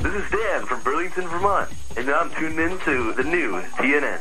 [0.00, 4.18] This is Dan from Burlington, Vermont, and I'm tuned in to the new TNN.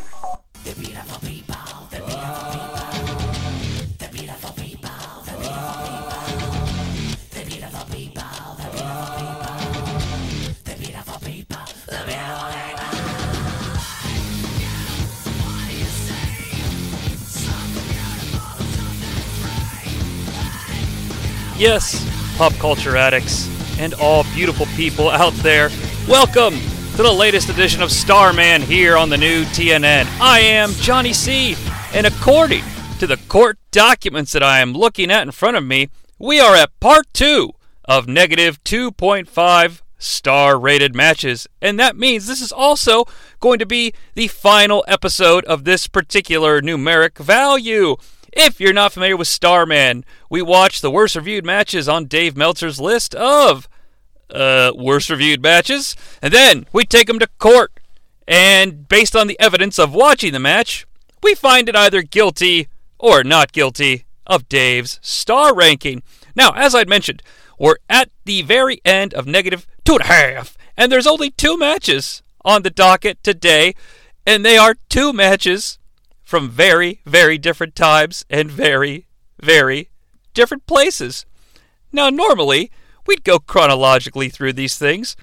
[21.57, 23.47] Yes, pop culture addicts,
[23.79, 25.69] and all beautiful people out there,
[26.07, 26.53] welcome
[26.95, 30.05] to the latest edition of Starman here on the new TNN.
[30.19, 31.55] I am Jonnie Sea,
[31.93, 32.63] and according
[32.99, 35.87] to the court documents that I am looking at in front of me,
[36.19, 37.53] we are at part two
[37.85, 41.47] of negative 2.5 star rated matches.
[41.61, 43.05] And that means this is also
[43.39, 47.95] going to be the final episode of this particular numeric value.
[48.33, 52.79] If you're not familiar with Starman, we watch the worst reviewed matches on Dave Meltzer's
[52.79, 53.67] list of
[54.29, 57.71] uh, worst reviewed matches, and then we take them to court.
[58.27, 60.85] And based on the evidence of watching the match,
[61.23, 62.67] we find it either guilty
[62.99, 66.03] or not guilty of Dave's star ranking.
[66.35, 67.23] Now, as I'd mentioned,
[67.57, 71.57] we're at the very end of negative two and a half, and there's only two
[71.57, 73.73] matches on the docket today,
[74.25, 75.78] and they are two matches
[76.29, 79.07] from very, very different times and very,
[79.41, 79.89] very
[80.35, 81.25] different places.
[81.91, 82.69] Now, normally,
[83.07, 85.15] we'd go chronologically through these things,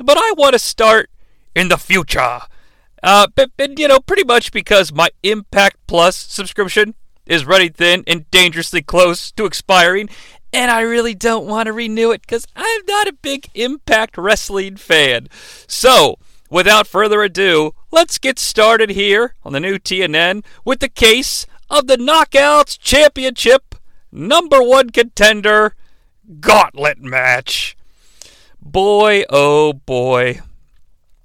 [0.00, 1.10] but I want to start
[1.54, 2.40] in the future.
[3.04, 8.02] Uh, but, but, you know, pretty much because my Impact Plus subscription is running thin
[8.08, 10.08] and dangerously close to expiring,
[10.52, 14.74] and I really don't want to renew it because I'm not a big Impact Wrestling
[14.74, 15.28] fan.
[15.68, 16.18] So,
[16.50, 21.86] without further ado, let's get started here on the new TNN with the case of
[21.86, 23.74] the Knockouts Championship
[24.12, 25.74] number one contender
[26.40, 27.76] gauntlet match.
[28.60, 30.40] Boy, oh boy.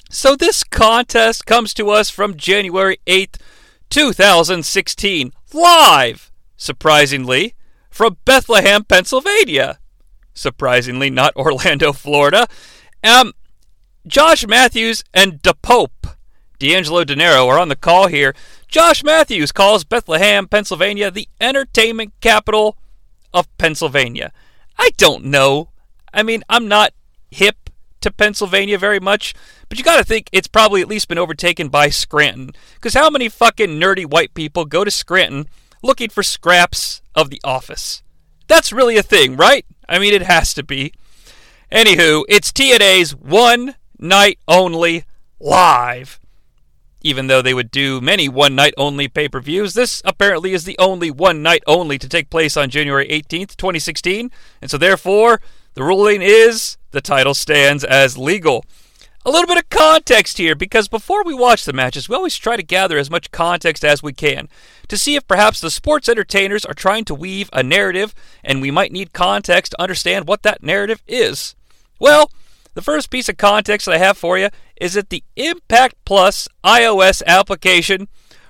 [0.10, 3.38] So, this contest comes to us from January 8th,
[3.90, 7.56] 2016, live, surprisingly,
[7.90, 9.80] from Bethlehem, Pennsylvania.
[10.36, 12.48] Surprisingly, not Orlando, Florida.
[13.04, 13.34] Um,
[14.06, 16.08] Josh Matthews and the Pope,
[16.64, 18.34] D'Angelo Dinero, are on the call here.
[18.70, 22.78] Josh Matthews calls Bethlehem, Pennsylvania, the entertainment capital
[23.34, 24.32] of Pennsylvania.
[24.78, 25.72] I don't know.
[26.14, 26.94] I mean, I'm not
[27.30, 27.70] hip
[28.00, 29.34] to Pennsylvania very much,
[29.68, 32.52] but you gotta think it's probably at least been overtaken by Scranton.
[32.76, 35.48] Because how many fucking nerdy white people go to Scranton
[35.82, 38.04] looking for scraps of the office?
[38.48, 39.66] That's really a thing, right?
[39.90, 40.94] I mean, it has to be.
[41.70, 45.04] Anywho, it's TNA's one night only
[45.42, 46.22] live.
[47.04, 50.64] Even though they would do many one night only pay per views, this apparently is
[50.64, 54.32] the only one night only to take place on January 18th, 2016,
[54.62, 55.42] and so therefore,
[55.74, 58.64] the ruling is the title stands as legal.
[59.26, 62.58] A little bit of context here, because before we watch the matches, we always try
[62.58, 64.50] to gather as much context as we can
[64.90, 68.14] to see if perhaps the sports entertainers are trying to weave a narrative
[68.44, 71.56] and we might need context to understand what that narrative is.
[72.00, 72.32] Well,
[72.74, 76.48] the first piece of context that I have for you is that the Impact Plus
[76.64, 78.08] iOS application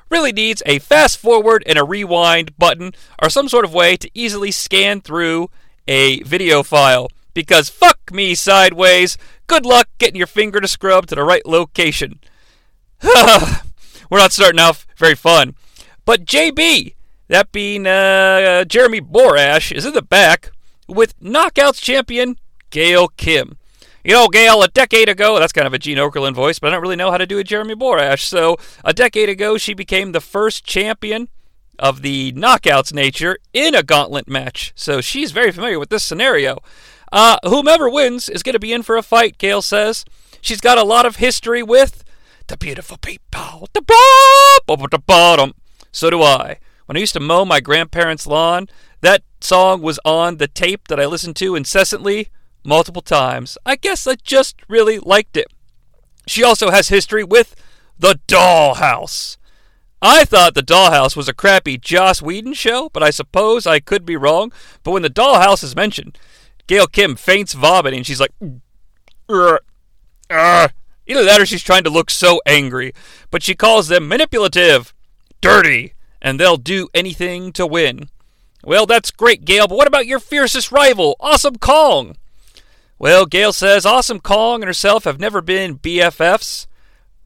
[0.10, 4.10] really needs a fast forward and a rewind button or some sort of way to
[4.14, 5.50] easily scan through
[5.88, 7.08] a video file.
[7.34, 9.18] Because fuck me sideways,
[9.48, 12.20] good luck getting your finger to scrub to the right location.
[13.04, 15.56] We're not starting off very fun.
[16.06, 16.94] But JB,
[17.28, 20.52] that being uh, Jeremy Borash, is in the back
[20.88, 22.38] with Knockouts champion
[22.70, 23.58] Gail Kim.
[24.06, 26.72] You know, Gail, a decade ago, that's kind of a Gene Okerlund voice, but I
[26.72, 28.20] don't really know how to do a Jeremy Borash.
[28.20, 31.30] So, a decade ago, she became the first champion
[31.80, 34.74] of the knockouts nature in a gauntlet match.
[34.76, 36.58] So, she's very familiar with this scenario.
[37.14, 40.04] Uh, whomever wins is going to be in for a fight, Gail says.
[40.42, 42.04] She's got a lot of history with
[42.48, 43.70] the beautiful people.
[43.72, 43.82] The
[45.00, 45.54] bottom.
[45.94, 46.60] So do I.
[46.88, 48.68] When I used to mow my grandparents' lawn,
[49.00, 52.28] that song was on the tape that I listened to incessantly
[52.64, 53.58] multiple times.
[53.66, 55.48] I guess I just really liked it.
[56.28, 57.56] She also has history with
[58.00, 59.38] The Dollhouse.
[60.02, 64.06] I thought The Dollhouse was a crappy Joss Whedon show, but I suppose I could
[64.06, 64.52] be wrong.
[64.84, 66.18] But when The Dollhouse is mentioned,
[66.68, 68.04] Gail Kim faints vomiting.
[68.04, 68.34] She's like,
[69.30, 69.60] Ugh,
[70.30, 70.68] uh.
[71.06, 72.94] either that or she's trying to look so angry.
[73.32, 74.94] But she calls them manipulative,
[75.42, 78.10] dirty, and they'll do anything to win.
[78.64, 82.16] Well, that's great, Gail, but what about your fiercest rival, Awesome Kong?
[83.04, 86.68] Well, Gail says Awesome Kong and herself have never been BFFs,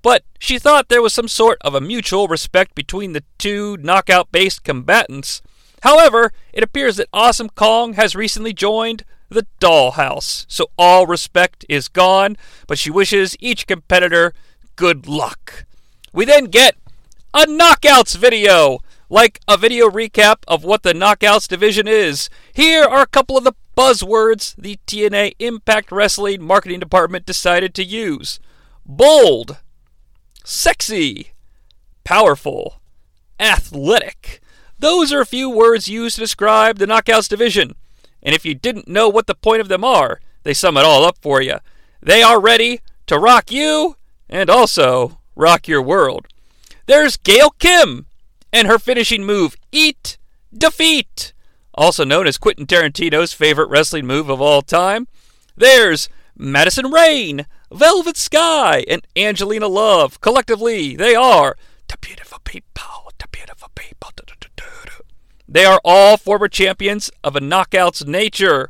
[0.02, 4.32] but she thought there was some sort of a mutual respect between the two knockout
[4.32, 5.44] based combatants.
[5.84, 10.48] However, it appears that Awesome Kong has recently joined the dollhouse.
[10.48, 14.34] So all respect is gone, but she wishes each competitor
[14.78, 15.66] good luck.
[16.12, 16.76] We then get
[17.36, 18.80] a knockouts video,
[19.12, 22.32] like a video recap of what the knockouts division is.
[22.52, 27.84] Here are a couple of the buzzwords the TNA Impact Wrestling marketing department decided to
[27.84, 28.40] use
[28.84, 29.58] bold,
[30.44, 31.34] sexy,
[32.04, 32.82] powerful,
[33.40, 34.42] athletic.
[34.80, 37.76] Those are a few words used to describe the Knockouts division.
[38.24, 41.06] And if you didn't know what the point of them are, they sum it all
[41.06, 41.58] up for you.
[42.02, 43.96] They are ready to rock you
[44.28, 46.28] and also rock your world.
[46.88, 48.08] There's Gail Kim
[48.52, 50.18] and her finishing move, Eat
[50.56, 51.34] Defeat,
[51.78, 55.08] also known as Quentin Tarantino's favorite wrestling move of all time.
[55.56, 60.20] There's Madison Rayne, Velvet Sky, and Angelina Love.
[60.20, 61.56] Collectively, they are
[61.88, 63.88] the beautiful people, the beautiful people.
[65.50, 68.70] They are all former champions of a knockout's nature.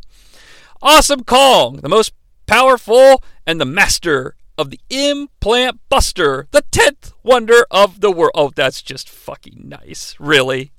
[0.81, 2.13] Awesome Kong, the most
[2.45, 8.31] powerful and the master of the implant buster, the 10th wonder of the world.
[8.35, 10.15] Oh, that's just fucking nice.
[10.19, 10.71] Really?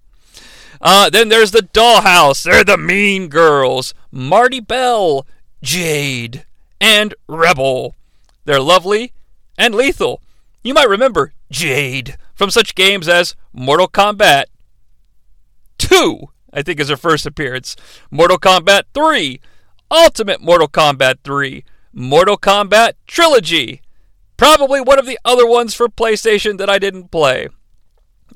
[0.80, 2.44] Uh, then there's the dollhouse.
[2.44, 3.94] They're the mean girls.
[4.10, 5.26] Marti Bell,
[5.62, 6.44] Jade,
[6.80, 7.94] and Rebel.
[8.44, 9.12] They're lovely
[9.56, 10.22] and lethal.
[10.62, 14.44] You might remember Jade from such games as Mortal Kombat
[15.78, 17.76] 2, I think is her first appearance,
[18.10, 19.40] Mortal Kombat 3,
[19.90, 23.80] Ultimate Mortal Kombat 3, Mortal Kombat Trilogy.
[24.36, 27.48] Probably one of the other ones for PlayStation that I didn't play.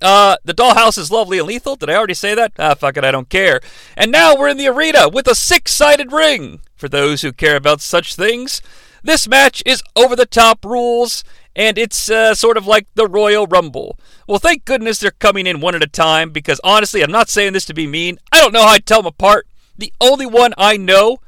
[0.03, 1.77] Uh, the dollhouse is lovely and lethal.
[1.77, 2.53] Did I already say that?
[2.59, 3.61] Ah, fuck it, I don't care.
[3.97, 6.61] And now we're in the arena with a six sided ring.
[6.75, 8.61] For those who care about such things,
[9.05, 11.23] this match is over the top rules,
[11.55, 13.97] and it's uh, sort of like the Royal Rumble.
[14.27, 17.53] Well, thank goodness they're coming in one at a time because honestly, I'm not saying
[17.53, 18.19] this to be mean.
[18.33, 19.47] I don't know how I'd tell them apart.
[19.79, 21.19] The only one I know,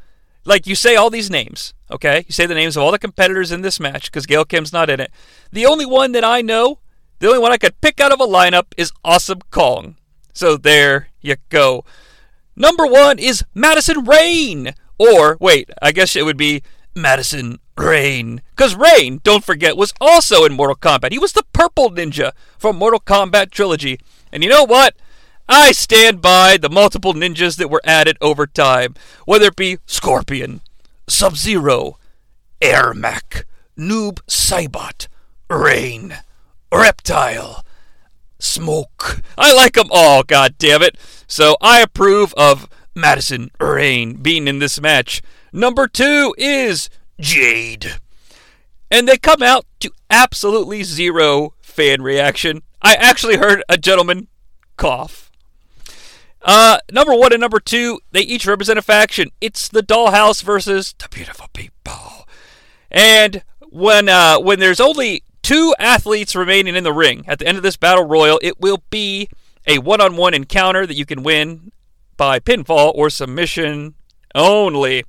[0.45, 2.25] like you say all these names, okay?
[2.27, 4.91] You say the names of all the competitors in this match because Gail Kim's not
[4.91, 5.11] in it.
[5.53, 6.79] The only one that I know,
[7.19, 9.97] the only one I could pick out of a lineup is Awesome Kong.
[10.33, 11.85] So there you go.
[12.57, 14.75] Number one is Madison Rain.
[14.99, 16.63] Or, wait, I guess it would be
[16.95, 18.43] Madison Rayne.
[18.51, 21.13] Because Rayne, don't forget, was also in Mortal Kombat.
[21.13, 23.99] He was the purple ninja from Mortal Kombat Trilogy.
[24.33, 24.95] And you know what?
[25.49, 28.95] I stand by the multiple ninjas that were added over time,
[29.27, 30.63] whether it be Scorpion,
[31.07, 31.99] Sub Zero,
[32.63, 33.45] Ermac,
[33.77, 35.09] Noob Saibot,
[35.51, 36.17] Rain,
[36.75, 37.65] Reptile,
[38.39, 39.23] Smoke.
[39.39, 40.99] I like them all, god damn it.
[41.27, 45.23] So I approve of Madison Rayne being in this match.
[45.53, 46.91] Number two is
[47.21, 48.01] Jade.
[48.91, 52.63] And they come out to absolutely zero fan reaction.
[52.83, 54.29] I actually heard a gentleman
[54.77, 55.31] cough.
[56.43, 59.31] Uh, number one and number two, they each represent a faction.
[59.41, 62.27] It's the dollhouse versus the beautiful people.
[62.91, 67.59] And when uh, when there's only two athletes remaining in the ring at the end
[67.59, 69.29] of this battle royal, it will be
[69.67, 71.71] a one-on-one encounter that you can win
[72.17, 73.95] by pinfall or submission
[74.35, 75.05] only.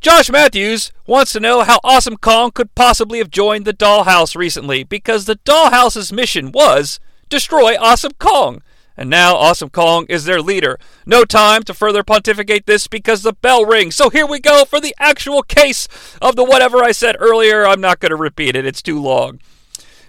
[0.00, 4.84] Josh Matthews wants to know how Awesome Kong could possibly have joined the Dollhouse recently
[4.84, 7.00] because the Dollhouse's mission was
[7.30, 8.60] destroy Awesome Kong.
[8.98, 10.78] And now Awesome Kong is their leader.
[11.06, 13.96] No time to further pontificate this because the bell rings.
[13.96, 15.88] So here we go for the actual case
[16.20, 17.66] of the whatever I said earlier.
[17.66, 19.40] I'm not going to repeat it, it's too long.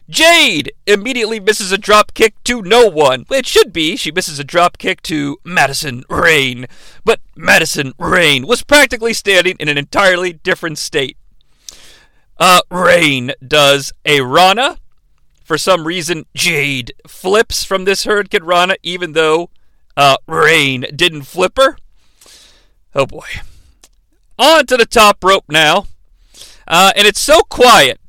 [0.10, 3.26] Jade immediately misses a drop kick to no one.
[3.32, 6.68] It should be she misses a drop kick to Madison Rayne,
[7.04, 11.18] But Madison Rayne was practically standing in an entirely different state.
[12.38, 14.78] Uh, Rayne does a Rana.
[15.44, 19.50] For some reason, Jade flips from this Hurricanrana, even though
[19.96, 21.78] uh, Rayne didn't flip her.
[22.94, 23.28] Oh boy.
[24.38, 25.88] On to the top rope now.
[26.68, 28.00] Uh, and it's so quiet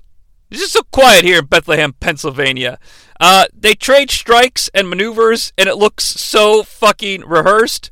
[0.50, 2.78] it's just so quiet here in Bethlehem, Pennsylvania.
[3.20, 7.90] Uh, they trade strikes and maneuvers, and it looks so fucking rehearsed.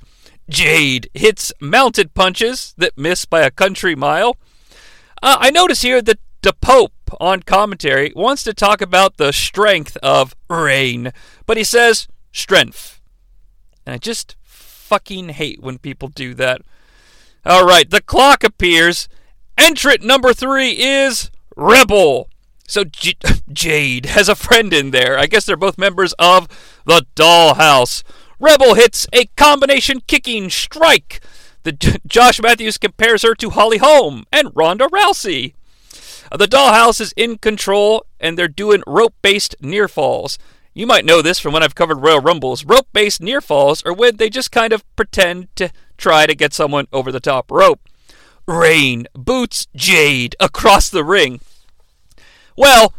[0.49, 4.37] Jade hits mounted punches that miss by a country mile.
[5.23, 9.97] Uh, I notice here that the Pope on commentary wants to talk about the strength
[10.03, 11.13] of Rayne,
[11.47, 13.01] but he says strength.
[13.87, 16.61] And I just fucking hate when people do that.
[17.47, 19.09] All right, the clock appears.
[19.57, 22.29] Entrant number three is Rebel.
[22.67, 23.15] So J-
[23.53, 25.19] Jade has a friend in there.
[25.19, 26.49] I guess they're both members of
[26.87, 28.03] the Dollhouse.
[28.41, 31.23] Rebel hits a combination kicking strike.
[31.63, 35.55] The J- Josh Matthews compares her to Holly Holm and Ronda Rousey.
[36.33, 40.39] Uh, the Dollhouse is in control, and they're doing rope-based near falls.
[40.73, 42.65] You might know this from when I've covered Royal Rumbles.
[42.65, 46.89] Rope-based near falls are when they just kind of pretend to try to get someone
[46.93, 47.89] over the top rope.
[48.47, 51.41] Rayne boots Jade across the ring.
[52.57, 52.95] Well,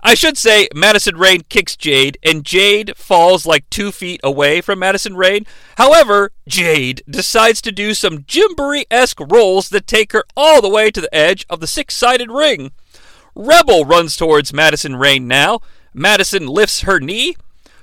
[0.00, 4.78] I should say Madison Rayne kicks Jade, and Jade falls like two feet away from
[4.78, 5.46] Madison Rayne.
[5.78, 10.92] However, Jade decides to do some Gymboree esque rolls that take her all the way
[10.92, 12.70] to the edge of the six sided ring.
[13.34, 15.58] Rebel runs towards Madison Rayne now.
[15.92, 17.36] Madison lifts her knee.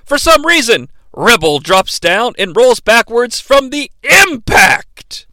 [0.06, 5.26] For some reason, Rebel drops down and rolls backwards from the impact.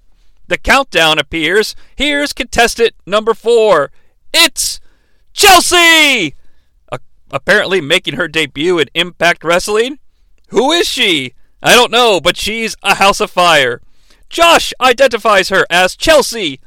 [0.49, 1.73] The countdown appears.
[1.95, 3.91] Here's contestant number four.
[4.33, 4.80] It's
[5.33, 6.35] Chelsea!
[6.91, 6.97] Uh,
[7.31, 9.99] apparently making her debut in Impact Wrestling.
[10.49, 11.33] Who is she?
[11.63, 13.81] I don't know, but she's a house of fire.
[14.29, 16.59] Josh identifies her as Chelsea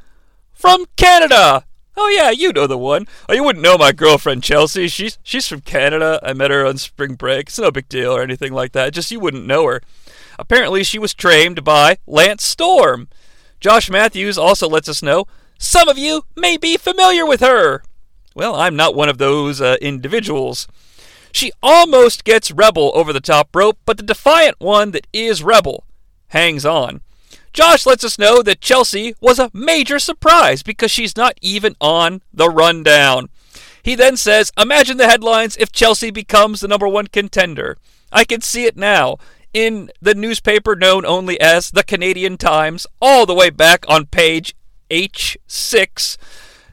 [0.53, 1.65] from Canada.
[1.97, 3.07] Oh yeah, you know the one.
[3.29, 4.89] Oh, you wouldn't know my girlfriend Chelsea.
[4.89, 6.19] She's she's from Canada.
[6.23, 7.49] I met her on spring break.
[7.49, 8.93] It's no big deal or anything like that.
[8.93, 9.81] Just you wouldn't know her.
[10.39, 13.09] Apparently, she was trained by Lance Storm.
[13.61, 15.27] Josh Matthews also lets us know
[15.59, 17.83] some of you may be familiar with her.
[18.35, 20.67] Well, I'm not one of those uh, individuals.
[21.33, 25.85] She almost gets Rebel over the top rope, but the defiant one that is Rebel
[26.29, 27.01] hangs on.
[27.53, 32.23] Josh lets us know that Chelsea was a major surprise because she's not even on
[32.33, 33.29] the rundown.
[33.85, 37.79] He then says, Imagine the headlines if Chelsea becomes the number one contender.
[38.11, 39.19] I can see it now
[39.53, 44.57] in the newspaper known only as the Canadian Times, all the way back on page
[44.91, 46.17] H6.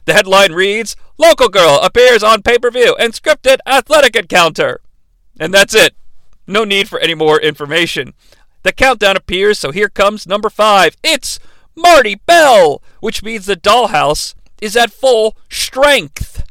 [0.05, 4.81] The headline reads Local Girl appears on pay per view and scripted athletic encounter.
[5.39, 5.95] And that's it.
[6.47, 8.15] No need for any more information.
[8.63, 10.97] The countdown appears, so here comes number five.
[11.03, 11.37] It's
[11.75, 16.43] Marti Bell, which means the dollhouse is at full strength.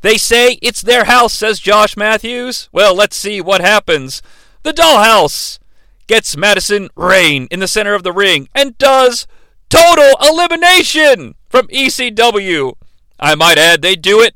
[0.00, 2.70] They say it's their house, says Josh Matthews.
[2.72, 4.22] Well, let's see what happens.
[4.62, 5.58] The dollhouse
[6.06, 9.26] gets Madison Rayne in the center of the ring and does
[9.70, 12.74] total elimination from ECW.
[13.18, 14.34] I might add, they do it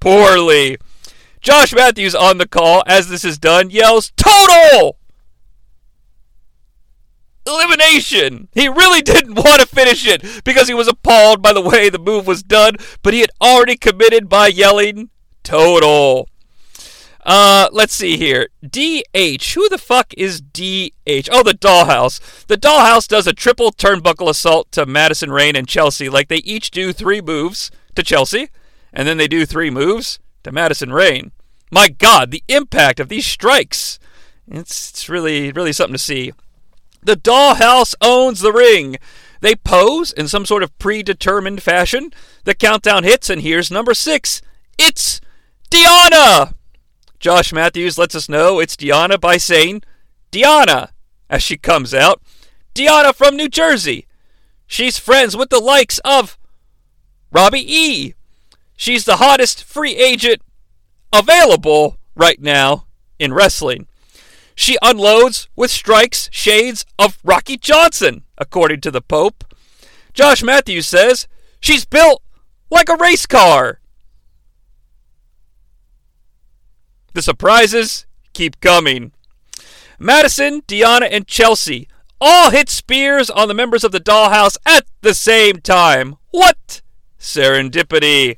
[0.00, 0.78] poorly.
[1.40, 4.96] Josh Matthews on the call as this is done yells, Total!
[7.46, 8.48] elimination.
[8.52, 11.98] He really didn't want to finish it because he was appalled by the way the
[11.98, 15.10] move was done, but he had already committed by yelling
[15.42, 16.28] total.
[17.24, 18.48] Uh, let's see here.
[18.62, 19.54] DH.
[19.54, 21.28] Who the fuck is DH?
[21.30, 22.46] Oh, the Dollhouse.
[22.46, 26.08] The Dollhouse does a triple turnbuckle assault to Madison Rayne and Chelsea.
[26.08, 28.48] Like they each do three moves to Chelsea,
[28.92, 31.30] and then they do three moves to Madison Rayne.
[31.70, 33.98] My God, the impact of these strikes.
[34.48, 36.32] It's, it's really, really something to see.
[37.02, 38.96] The dollhouse owns the ring.
[39.40, 42.12] They pose in some sort of predetermined fashion.
[42.44, 44.42] The countdown hits, and here's number six.
[44.78, 45.20] It's
[45.70, 46.54] Deonna!
[47.22, 49.84] Josh Matthews lets us know it's Deonna by saying,
[50.32, 50.90] Deonna,
[51.30, 52.20] as she comes out.
[52.74, 54.08] Deonna from New Jersey.
[54.66, 56.36] She's friends with the likes of
[57.30, 58.14] Robbie E.
[58.74, 60.42] She's the hottest free agent
[61.12, 62.86] available right now
[63.20, 63.86] in wrestling.
[64.56, 69.44] She unloads with strikes shades of Rocky Johnson, according to the Pope.
[70.12, 71.28] Josh Matthews says
[71.60, 72.20] she's built
[72.68, 73.78] like a race car.
[77.12, 79.12] The surprises keep coming.
[79.98, 81.88] Madison, Deonna, and Chelsea
[82.20, 86.16] all hit spears on the members of the dollhouse at the same time.
[86.30, 86.82] What
[87.18, 88.36] serendipity!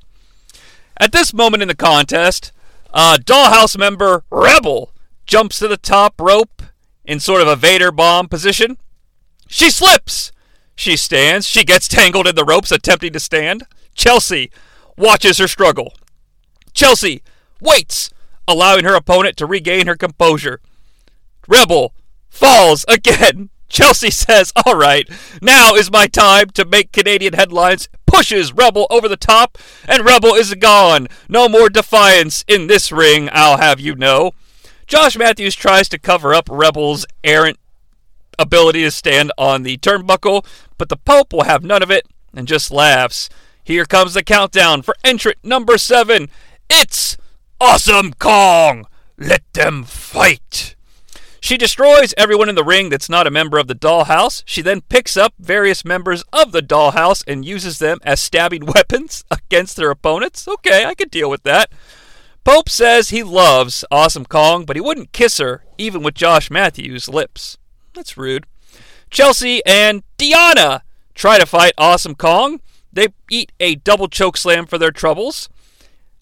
[0.99, 2.52] At this moment in the contest,
[2.93, 4.93] uh, dollhouse member Rebel
[5.26, 6.62] jumps to the top rope
[7.04, 8.78] in sort of a Vader bomb position.
[9.49, 10.33] She slips.
[10.75, 11.47] She stands.
[11.47, 13.64] She gets tangled in the ropes attempting to stand.
[13.95, 14.50] Chelsea
[14.97, 15.95] watches her struggle.
[16.73, 17.23] Chelsea
[17.61, 18.11] waits,
[18.47, 20.61] allowing her opponent to regain her composure.
[21.49, 21.93] Rebel
[22.29, 23.51] falls again.
[23.69, 25.09] Chelsea says, All right,
[25.43, 27.89] now is my time to make Canadian headlines.
[28.07, 29.59] Pushes Rebel over the top,
[29.89, 31.09] and Rebel is gone.
[31.29, 34.33] No more defiance in this ring, I'll have you know.
[34.87, 37.59] Josh Matthews tries to cover up Rebel's errant
[38.39, 40.45] ability to stand on the turnbuckle,
[40.79, 43.29] but the Pope will have none of it and just laughs.
[43.63, 46.29] Here comes the countdown for entrant number seven.
[46.69, 47.17] It's
[47.66, 48.87] Awesome Kong!
[49.16, 50.76] Let them fight!
[51.40, 54.42] She destroys everyone in the ring that's not a member of the dollhouse.
[54.44, 59.25] She then picks up various members of the dollhouse and uses them as stabbing weapons
[59.30, 60.47] against their opponents.
[60.47, 61.73] Okay, I can deal with that.
[62.44, 67.09] Pope says he loves Awesome Kong, but he wouldn't kiss her, even with Josh Matthews'
[67.09, 67.56] lips.
[67.94, 68.44] That's rude.
[69.09, 70.83] Chelsea and Deonna
[71.14, 72.61] try to fight Awesome Kong.
[72.92, 75.49] They eat a double choke slam for their troubles.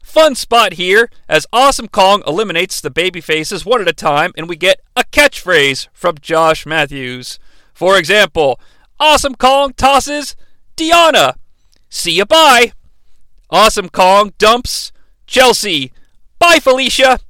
[0.03, 4.49] Fun spot here as Awesome Kong eliminates the baby faces one at a time, and
[4.49, 7.39] we get a catchphrase from Josh Matthews.
[7.73, 8.61] For example,
[9.01, 10.37] Awesome Kong tosses
[10.77, 11.35] Deonna.
[11.89, 12.73] See ya bye.
[13.49, 14.93] Awesome Kong dumps
[15.27, 15.93] Chelsea.
[16.39, 17.21] Bye, Felicia.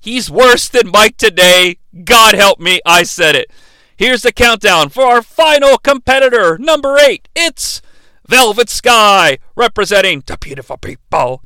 [0.00, 1.78] He's worse than Mike Tenay.
[2.04, 3.50] God help me, I said it.
[3.96, 7.28] Here's the countdown for our final competitor, number eight.
[7.36, 7.82] It's
[8.30, 11.42] Velvet Sky, representing the beautiful people.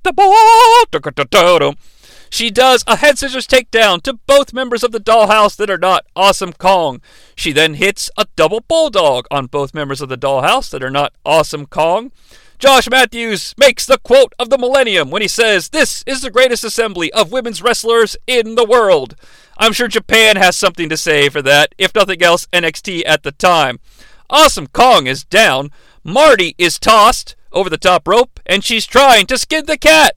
[2.29, 6.05] She does a head scissors takedown to both members of the dollhouse that are not
[6.15, 7.01] Awesome Kong.
[7.35, 11.15] She then hits a double bulldog on both members of the dollhouse that are not
[11.25, 12.13] Awesome Kong.
[12.59, 16.65] Josh Matthews makes the quote of the millennium when he says, This is the greatest
[16.65, 19.17] assembly of women's wrestlers in the world.
[19.57, 23.33] I'm sure Japan has something to say for that, if nothing else, NXT at the
[23.33, 23.81] time.
[24.29, 25.71] Awesome Kong is down.
[26.05, 30.15] Marti is tossed over the top rope, and she's trying to skin the cat.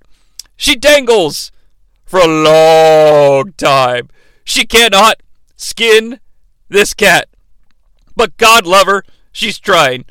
[0.57, 1.51] She dangles
[2.05, 4.09] for a long time.
[4.43, 5.23] She cannot
[5.55, 6.19] skin
[6.67, 7.29] this cat.
[8.15, 10.05] But God love her, she's trying.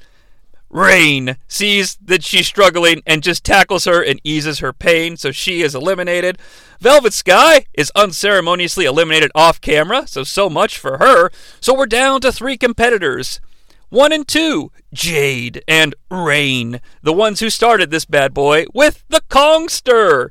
[0.71, 5.63] Rayne sees that she's struggling and just tackles her and eases her pain, so she
[5.63, 6.39] is eliminated.
[6.81, 11.31] Velvet Sky is unceremoniously eliminated off camera, so so much for her.
[11.61, 13.41] So we're down to three competitors.
[13.89, 19.23] One and two, Jade and Rayne, the ones who started this bad boy with the
[19.31, 20.31] Kongster.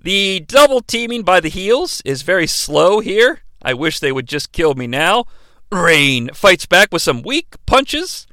[0.00, 3.42] The double teaming by the heels is very slow here.
[3.62, 5.26] I wish they would just kill me now.
[5.70, 8.26] Rayne fights back with some weak punches.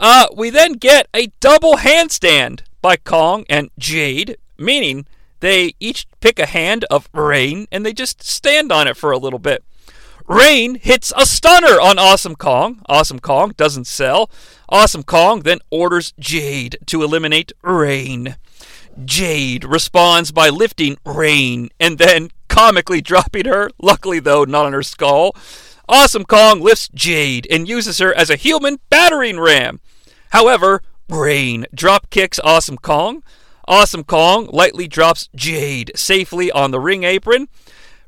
[0.00, 5.06] Uh, we then get a double handstand by Kong and Jade, meaning
[5.38, 9.18] they each pick a hand of Rayne and they just stand on it for a
[9.18, 9.62] little bit.
[10.28, 12.82] Rayne hits a stunner on Awesome Kong.
[12.86, 14.28] Awesome Kong doesn't sell.
[14.68, 18.36] Awesome Kong then orders Jade to eliminate Rayne.
[19.04, 24.82] Jade responds by lifting Rayne and then comically dropping her, luckily though not on her
[24.82, 25.36] skull.
[25.88, 29.78] Awesome Kong lifts Jade and uses her as a human battering ram.
[30.30, 33.22] However, Rayne drop kicks Awesome Kong.
[33.68, 37.48] Awesome Kong lightly drops Jade safely on the ring apron.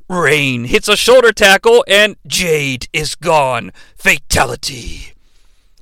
[0.09, 3.73] Rayne hits a shoulder tackle and Jade is gone.
[3.97, 5.13] Fatality.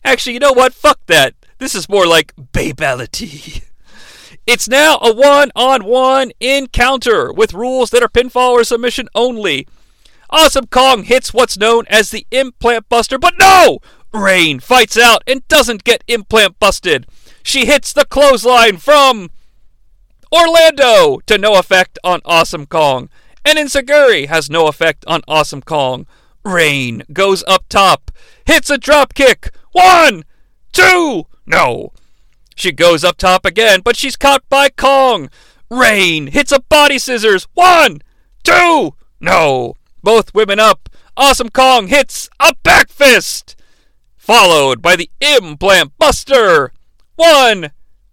[0.04, 0.74] Actually, you know what?
[0.74, 1.34] Fuck that.
[1.58, 3.62] This is more like babality.
[4.46, 9.66] It's now a one on one encounter with rules that are pinfall or submission only.
[10.30, 13.80] Awesome Kong hits what's known as the Implant Buster, but no!
[14.12, 17.08] Rayne fights out and doesn't get implant busted.
[17.42, 19.30] She hits the clothesline from
[20.32, 23.08] Orlando to no effect on Awesome Kong.
[23.46, 26.06] And Enzuigiri has no effect on Awesome Kong.
[26.44, 28.10] Rayne goes up top,
[28.44, 29.54] hits a drop kick.
[29.70, 30.24] One,
[30.72, 31.92] two, no.
[32.56, 35.30] She goes up top again, but she's caught by Kong.
[35.70, 37.46] Rayne hits a body scissors.
[37.54, 38.02] One,
[38.42, 39.74] two, no.
[40.02, 40.88] Both women up.
[41.16, 43.56] Awesome Kong hits a back fist
[44.26, 46.72] followed by the Implant Buster.
[47.14, 47.70] One,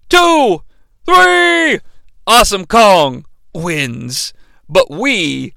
[0.10, 0.62] two,
[1.08, 1.80] three.
[2.28, 4.32] Awesome Kong wins,
[4.74, 5.54] but we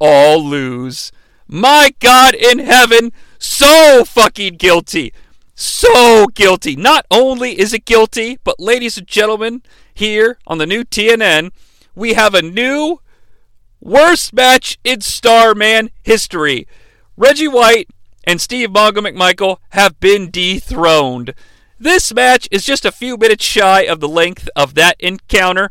[0.00, 1.12] all lose.
[1.46, 5.12] My God in heaven, so fucking guilty.
[5.54, 6.74] So guilty.
[6.74, 9.62] Not only is it guilty, but ladies and gentlemen,
[9.94, 11.52] here on the new TNN,
[11.94, 13.00] we have a new
[13.80, 16.66] worst match in Starman history.
[17.16, 17.88] Reggie White
[18.24, 21.34] and Steve Mongo McMichael have been dethroned.
[21.78, 25.70] This match is just a few minutes shy of the length of that encounter,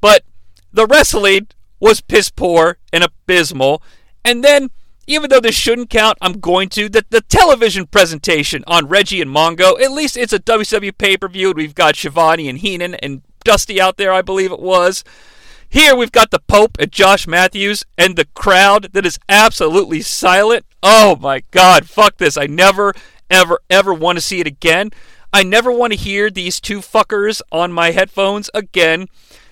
[0.00, 0.24] but
[0.72, 1.48] the wrestling
[1.82, 3.82] was piss poor and abysmal.
[4.24, 4.70] And then,
[5.08, 6.88] even though this shouldn't count, I'm going to.
[6.88, 11.28] The, the television presentation on Reggie and Mongo, at least it's a WWE pay per
[11.28, 15.02] view, and we've got Schiavone and Heenan and Dusty out there, I believe it was.
[15.68, 20.64] Here we've got the Pope and Josh Matthews and the crowd that is absolutely silent.
[20.84, 22.36] Oh my God, fuck this.
[22.36, 22.94] I never,
[23.28, 24.90] ever, ever want to see it again.
[25.32, 29.08] I never want to hear these two fuckers on my headphones again.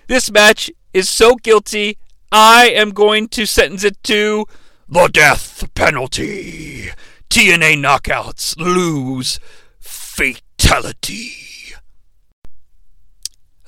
[0.07, 1.97] This match is so guilty.
[2.33, 4.47] I am going to sentence it to
[4.89, 6.91] the death penalty.
[7.29, 9.41] TNA knockouts lose
[9.81, 11.33] fatality.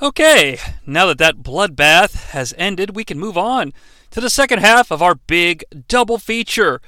[0.01, 3.73] Okay, now that that bloodbath has ended, we can move on
[4.11, 6.81] to the second half of our big double feature.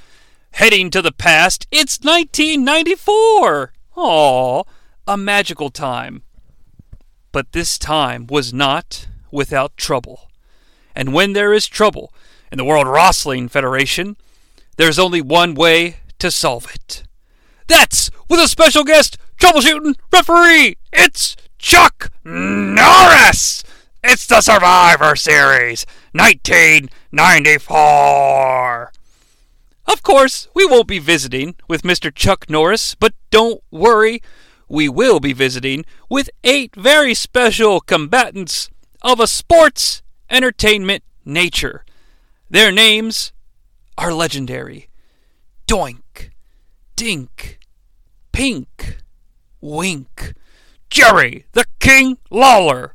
[0.53, 3.73] Heading to the past, it's 1994!
[3.97, 4.63] Aw,
[5.09, 6.23] a magical time.
[7.33, 10.29] But this time was not without trouble.
[10.95, 12.13] And when there is trouble
[12.53, 14.17] in the World Wrestling Federation,
[14.77, 17.05] there's only one way to solve it.
[17.67, 20.77] That's with a special guest troubleshooting referee.
[20.93, 23.65] It's Chuck Norris!
[24.03, 28.93] It's the Survivor Series 1994!
[29.87, 32.15] Of course, we won't be visiting with Mr.
[32.15, 34.23] Chuck Norris, but don't worry,
[34.69, 38.71] we will be visiting with eight very special combatants
[39.03, 41.85] of a sports entertainment nature.
[42.51, 43.33] Their names
[43.97, 44.89] are legendary
[45.67, 46.31] Doink,
[46.97, 47.59] Dink,
[48.33, 48.99] Pink,
[49.61, 50.35] Wink,
[50.91, 52.95] Jerry the King Lawler,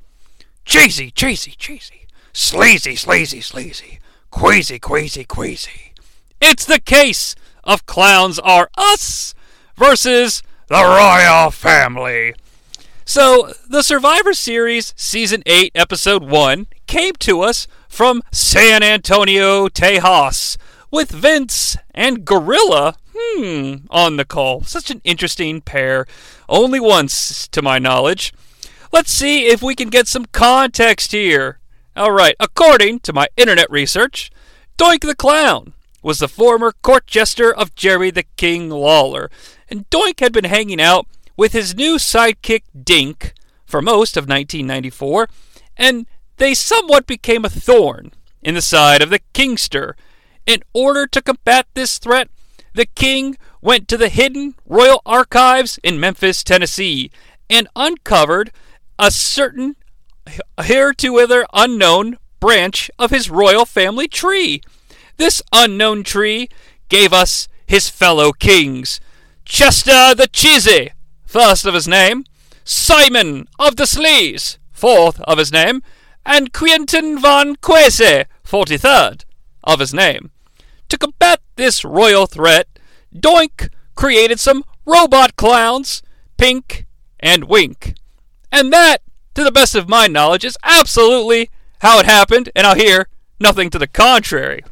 [0.65, 4.00] Cheesy, Cheesy, Cheesy, Sleazy, Sleazy, Sleazy,
[4.32, 5.94] Queasy, Queasy, Queasy.
[6.42, 9.34] It's the case of Clowns Are Us
[9.76, 12.36] versus the Royal Family.
[13.04, 20.58] So, the Survivor Series Season 8, Episode 1 came to us from San Antonio, Tejas,
[20.89, 24.63] with Vince and Gorilla, hmm, on the call.
[24.63, 26.08] Such an interesting pair.
[26.49, 28.34] Only once, to my knowledge.
[28.91, 31.60] Let's see if we can get some context here.
[31.95, 34.32] Alright, according to my internet research,
[34.75, 39.30] Doink the Clown was the former court jester of Jerry the King Lawler,
[39.69, 41.06] and Doink had been hanging out
[41.38, 45.30] with his new sidekick Dink for most of 1994,
[45.78, 46.08] and
[46.39, 49.93] they somewhat became a thorn in the side of the Kingster.
[50.45, 52.30] In order to combat this threat,
[52.73, 57.12] the king went to the hidden royal archives in Memphis, Tennessee,
[57.49, 58.52] and uncovered
[58.97, 59.75] a certain
[60.62, 64.62] hitherto unknown branch of his royal family tree.
[65.17, 66.49] This unknown tree
[66.88, 68.99] gave us his fellow kings
[69.45, 70.91] Chester the Cheesy,
[71.25, 72.23] first of his name,
[72.63, 75.82] Simon of the Sleaze, fourth of his name,
[76.25, 79.25] and Quentin von Quese, forty third
[79.63, 80.32] of his name.
[80.89, 82.67] To combat this royal threat,
[83.15, 86.01] Doink created some robot clowns,
[86.38, 86.86] Pink
[87.19, 87.95] and Wink.
[88.51, 89.01] And that,
[89.36, 91.49] to the best of my knowledge, is absolutely
[91.82, 93.08] how it happened, and I'll hear
[93.39, 94.63] nothing to the contrary.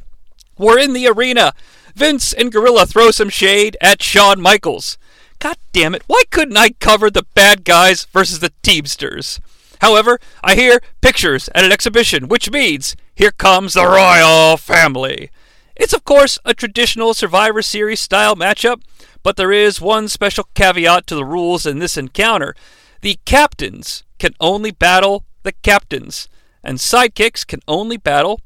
[0.58, 1.54] We're in the arena.
[1.96, 4.98] Vince and Gorilla throw some shade at Shawn Michaels.
[5.40, 9.40] God damn it, why couldn't I cover the bad guys versus the Teamsters?
[9.82, 15.30] However, I hear pictures at an exhibition, which means here comes the royal family.
[15.76, 18.82] It's, of course, a traditional Survivor Series style matchup,
[19.24, 22.56] but there is one special caveat to the rules in this encounter.
[23.02, 26.28] The captains can only battle the captains,
[26.64, 28.42] and sidekicks can only battle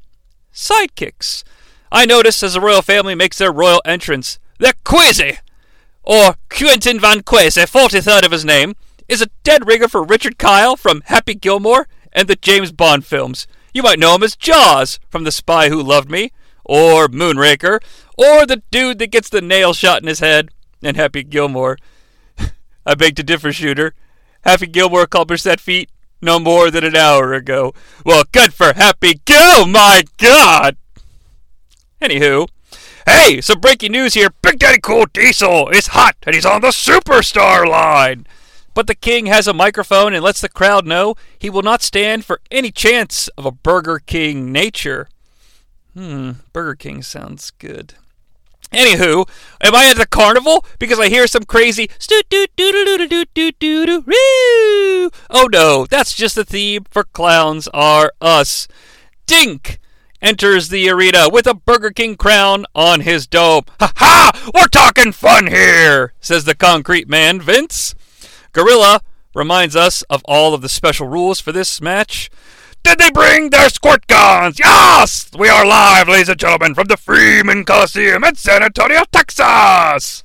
[0.52, 1.42] sidekicks.
[1.90, 5.38] I notice as the royal family makes their royal entrance, they're queasy!
[6.02, 8.74] Or Quentin Van Quese, 43rd of his name,
[9.12, 13.46] is a dead ringer for Richard Kyle from Happy Gilmore and the James Bond films.
[13.74, 16.32] You might know him as Jaws from The Spy Who Loved Me,
[16.64, 17.80] or Moonraker,
[18.16, 20.48] or the dude that gets the nail shot in his head
[20.80, 21.76] in Happy Gilmore.
[22.86, 23.94] I beg to differ, Shooter.
[24.44, 25.90] Happy Gilmore accomplished that feat
[26.22, 27.74] no more than an hour ago.
[28.06, 30.78] Well, good for Happy Gil, my God!
[32.00, 32.48] Anywho,
[33.06, 34.30] hey, some breaking news here.
[34.40, 38.26] Big Daddy Cool Diesel is hot and he's on the superstar line.
[38.74, 42.24] But the king has a microphone and lets the crowd know he will not stand
[42.24, 45.08] for any chance of a Burger King nature.
[45.94, 47.94] Hmm, Burger King sounds good.
[48.72, 49.28] Anywho,
[49.60, 50.64] am I at the carnival?
[50.78, 51.90] Because I hear some crazy
[55.28, 58.66] Oh no, that's just the theme for Clowns Are Us.
[59.26, 59.78] Dink!
[60.22, 63.64] enters the arena with a Burger King crown on his dome.
[63.80, 64.50] Ha ha!
[64.54, 67.94] We're talking fun here, says the concrete man, Vince.
[68.52, 69.00] Gorilla
[69.34, 72.30] reminds us of all of the special rules for this match.
[72.82, 74.58] Did they bring their squirt guns?
[74.58, 75.30] Yes!
[75.38, 80.22] We are live, ladies and gentlemen, from the Freeman Coliseum in San Antonio, Texas!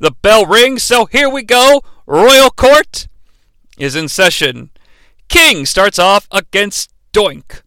[0.00, 1.82] The bell rings, so here we go.
[2.06, 3.06] Royal Court
[3.78, 4.70] is in session.
[5.28, 7.62] King starts off against Doink.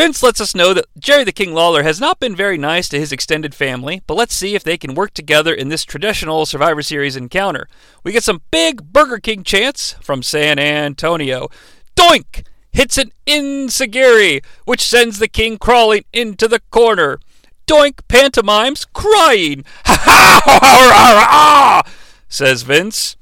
[0.00, 2.98] Vince lets us know that Jerry the King Lawler has not been very nice to
[2.98, 6.80] his extended family, but let's see if they can work together in this traditional Survivor
[6.80, 7.68] Series encounter.
[8.02, 11.50] We get some big Burger King chants from San Antonio.
[11.96, 17.20] Doink hits an Enzuigiri, which sends the king crawling into the corner.
[17.66, 19.66] Doink pantomimes crying.
[19.84, 21.92] Ha ha ha ha ha!
[22.26, 23.18] says Vince.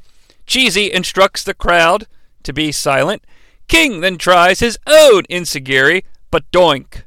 [0.47, 2.07] Cheesy instructs the crowd
[2.45, 3.25] to be silent.
[3.67, 7.05] King then tries his own Enzuigiri, but Doink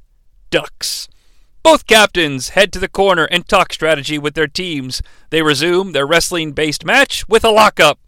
[0.50, 1.08] ducks.
[1.64, 5.02] Both captains head to the corner and talk strategy with their teams.
[5.30, 8.00] They resume their wrestling based match with a lockup.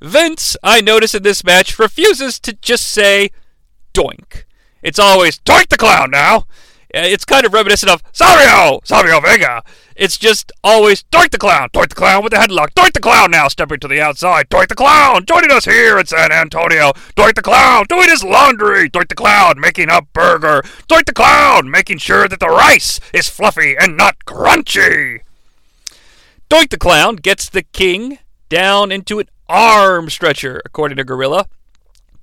[0.00, 3.30] Vince, I notice in this match, refuses to just say
[3.92, 4.44] doink.
[4.82, 6.46] It's always doink the clown now.
[6.94, 9.62] Uh, It's kind of reminiscent of Savio, Savio Vega.
[9.94, 12.22] It's just always Doink the Clown, Doink the Clown!
[12.22, 13.48] with the headlock, Doink the Clown now!
[13.48, 15.26] stepping to the outside, Doink the Clown!
[15.26, 17.84] joining us here in San Antonio, Doink the Clown!
[17.88, 19.58] doing his laundry, Doink the Clown!
[19.58, 21.68] making a burger, Doink the Clown!
[21.70, 25.20] making sure that the rice is fluffy and not crunchy.
[26.48, 31.46] Doink the Clown gets the king down into an arm stretcher, according to Gorilla.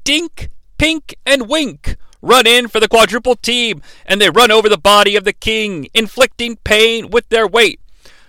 [0.05, 4.77] Dink, Pink, and Wink run in for the quadruple team, and they run over the
[4.77, 7.79] body of the king, inflicting pain with their weight.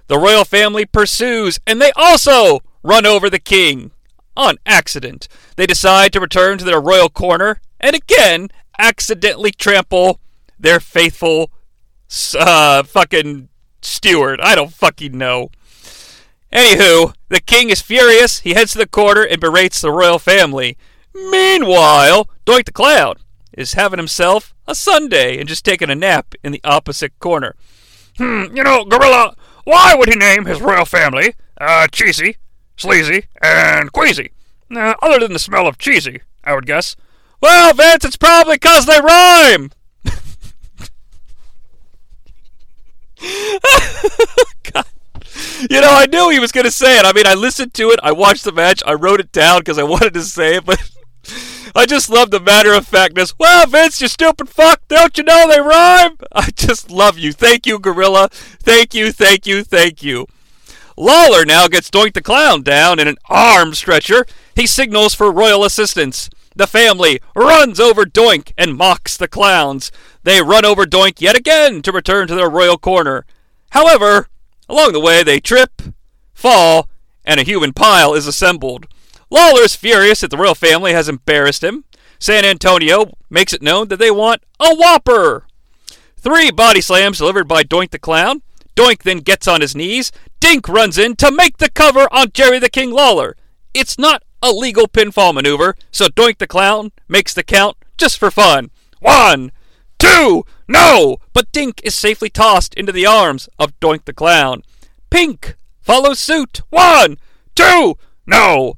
[0.07, 3.91] The royal family pursues, and they also run over the king.
[4.37, 10.21] On accident, they decide to return to their royal corner, and again accidentally trample
[10.59, 11.51] their faithful,
[12.39, 13.49] uh, fucking
[13.81, 14.41] steward.
[14.43, 15.49] I don't fucking know.
[16.53, 18.41] Anywho, the king is furious.
[18.41, 20.77] He heads to the corner and berates the royal family.
[21.15, 23.17] Meanwhile, Doink the Clown
[23.57, 27.55] is having himself a Sunday and just taking a nap in the opposite corner.
[28.19, 32.37] Hmm, you know, Gorilla, why would he name his royal family uh, Cheesy,
[32.77, 34.33] Sleazy, and Queasy?
[34.75, 36.97] Uh, other than the smell of cheesy, I would guess.
[37.41, 39.71] Well, Vince, it's probably 'cause they rhyme!
[44.73, 44.85] God.
[45.71, 47.05] You know, I knew he was going to say it.
[47.05, 49.79] I mean, I listened to it, I watched the match, I wrote it down because
[49.79, 50.79] I wanted to say it, but
[51.77, 53.35] I just love the matter of factness.
[53.39, 56.17] Well, Vince, you stupid fuck, don't you know they rhyme?
[56.33, 57.35] I just love you.
[57.35, 58.31] Thank you, Gorilla.
[58.33, 60.27] Thank you, thank you, thank you.
[60.97, 64.25] Lawler now gets Doink the Clown down in an arm stretcher.
[64.55, 66.31] He signals for royal assistance.
[66.55, 69.93] The family runs over Doink and mocks the clowns.
[70.23, 73.27] They run over Doink yet again to return to their royal corner.
[73.73, 74.29] However,
[74.67, 75.83] along the way they trip,
[76.33, 76.89] fall,
[77.23, 78.87] and a human pile is assembled.
[79.31, 81.85] Lawler's furious that the royal family has embarrassed him.
[82.19, 85.47] San Antonio makes it known that they want a Whopper.
[86.17, 88.43] Three body slams delivered by Doink the Clown.
[88.75, 90.13] Doink then gets on his knees.
[90.41, 93.37] Dink runs in to make the cover on Jerry the King Lawler.
[93.75, 98.31] It's not a legal pinfall maneuver, so Doink the Clown makes the count just for
[98.31, 98.71] fun.
[99.01, 99.51] One,
[99.99, 101.19] two, no!
[101.33, 104.63] But Dink is safely tossed into the arms of Doink the Clown.
[105.11, 106.61] Pink follows suit.
[106.71, 107.19] One,
[107.55, 108.75] two, no!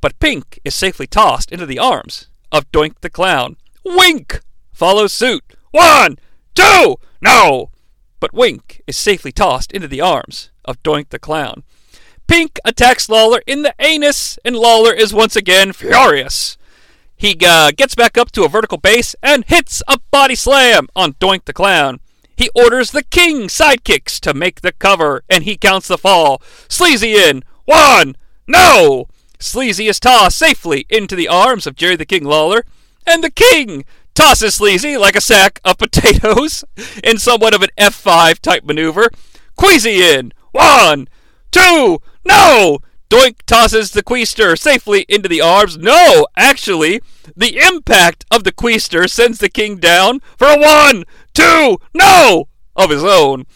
[0.00, 3.56] But Pink is safely tossed into the arms of Doink the Clown.
[3.84, 4.40] Wink
[4.72, 5.44] follows suit.
[5.70, 6.18] One,
[6.54, 7.70] two, no!
[8.20, 11.62] But Wink is safely tossed into the arms of Doink the Clown.
[12.26, 16.56] Pink attacks Lawler in the anus, and Lawler is once again furious.
[17.16, 21.14] He uh, gets back up to a vertical base and hits a body slam on
[21.14, 22.00] Doink the Clown.
[22.36, 26.42] He orders the King sidekicks to make the cover, and he counts the fall.
[26.68, 27.42] Sleazy in.
[27.64, 28.16] One.
[28.46, 29.08] No!
[29.38, 32.64] Sleazy is tossed safely into the arms of Jerry the King Lawler,
[33.06, 36.64] and the King tosses Sleazy like a sack of potatoes
[37.04, 39.08] in somewhat of an F5 type maneuver.
[39.56, 40.32] Queasy in.
[40.52, 41.08] One.
[41.50, 42.00] Two.
[42.24, 42.78] No!
[43.08, 45.76] Doink tosses the Queester safely into the arms.
[45.78, 47.00] No, actually,
[47.36, 52.90] the impact of the Queester sends the king down for a one, two, no of
[52.90, 53.46] his own.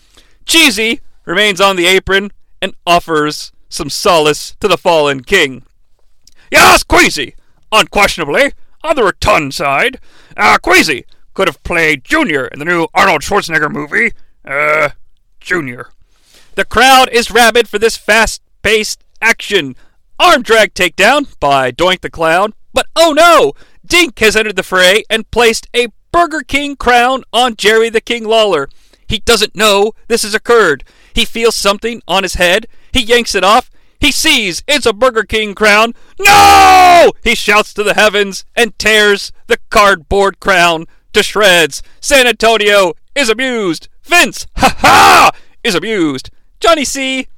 [0.46, 2.30] Cheesy remains on the apron
[2.62, 5.64] and offers some solace to the fallen king.
[6.50, 7.34] Yes, Queasy,
[7.70, 10.00] unquestionably, on the rotund side.
[10.36, 14.12] Uh, Queasy could have played Junior in the new Arnold Schwarzenegger movie.
[14.44, 14.90] Uh,
[15.40, 15.88] Junior.
[16.56, 19.76] The crowd is rabid for this fast paced action.
[20.18, 22.52] Arm drag takedown by Doink the Clown.
[22.72, 23.52] But oh no!
[23.86, 28.24] Dink has entered the fray and placed a Burger King crown on Jerry the King
[28.24, 28.68] Lawler.
[29.08, 30.84] He doesn't know this has occurred.
[31.14, 32.66] He feels something on his head.
[32.92, 33.70] He yanks it off.
[34.00, 35.94] He sees it's a Burger King crown.
[36.18, 37.12] No!
[37.22, 41.82] He shouts to the heavens and tears the cardboard crown to shreds.
[42.00, 43.88] San Antonio is amused.
[44.02, 45.30] Vince, ha ha,
[45.62, 46.30] is amused.
[46.60, 47.28] Jonnie Sea,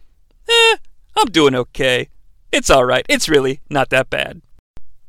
[0.48, 0.76] eh,
[1.16, 2.08] I'm doing okay.
[2.52, 3.06] It's alright.
[3.08, 4.42] It's really not that bad.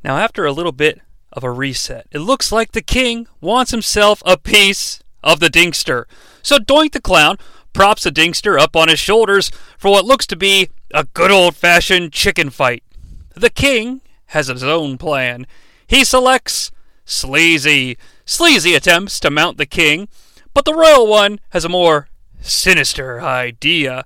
[0.04, 4.22] Now, after a little bit of a reset, it looks like the king wants himself
[4.26, 6.06] a piece of the Dinkster.
[6.42, 7.38] So Doink the Clown
[7.74, 11.56] props the Dinkster up on his shoulders for what looks to be a good old
[11.56, 12.84] fashioned chicken fight.
[13.36, 15.48] The king has his own plan.
[15.88, 16.72] He selects
[17.06, 17.98] Sleazy.
[18.26, 20.08] Sleazy attempts to mount the king,
[20.54, 22.08] but the royal one has a more
[22.40, 24.06] sinister idea.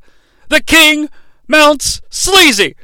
[0.49, 1.09] The king
[1.47, 2.75] mounts Sleazy.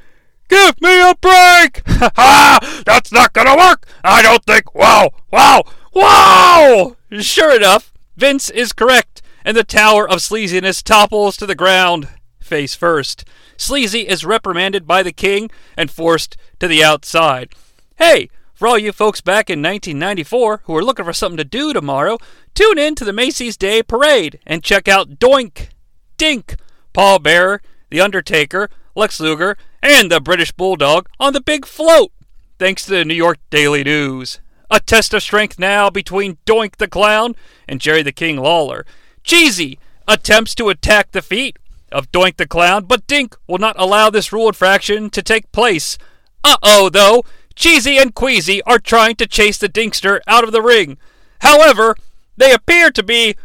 [0.49, 1.81] Give me a break!
[1.87, 2.83] Ha ha!
[2.85, 3.87] That's not gonna work!
[4.03, 4.75] I don't think.
[4.75, 5.11] Wow!
[5.31, 5.63] Wow!
[5.93, 6.97] Wow!
[7.19, 12.07] Sure enough, Vince is correct, and the tower of sleaziness topples to the ground,
[12.53, 13.25] face first.
[13.57, 17.55] Sleazy is reprimanded by the king and forced to the outside.
[17.95, 21.73] Hey, For all you folks back in 1994 who are looking for something to do
[21.73, 22.19] tomorrow,
[22.53, 25.69] tune in to the Macy's Day Parade and check out Doink,
[26.17, 26.55] Dink,
[26.93, 32.11] Paul Bearer, The Undertaker, Lex Luger, and the British Bulldog on the big float,
[32.59, 34.39] thanks to the New York Daily News.
[34.69, 37.35] A test of strength now between Doink the Clown
[37.67, 38.85] and Jerry the King Lawler.
[39.23, 41.57] Cheesy attempts to attack the feet
[41.93, 45.97] of Doink the Clown, but Dink will not allow this rule infraction to take place.
[46.43, 47.23] Uh oh, though,
[47.55, 50.97] Cheesy and Queasy are trying to chase the Dinkster out of the ring.
[51.41, 51.95] However,
[52.35, 53.35] they appear to be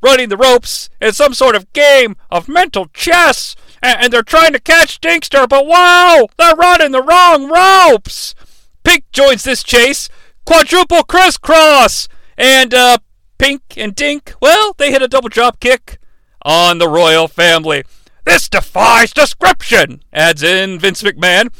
[0.00, 4.60] running the ropes in some sort of game of mental chess, and they're trying to
[4.60, 8.34] catch Dinkster, but wow, they're running the wrong ropes!
[8.84, 10.08] Pink joins this chase,
[10.46, 12.98] quadruple crisscross, and uh,
[13.38, 15.98] Pink and Dink, well, they hit a double drop kick
[16.42, 17.84] on the royal family.
[18.28, 21.50] This defies description, adds in Vince McMahon.